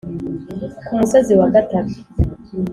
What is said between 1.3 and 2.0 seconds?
wa gatatu,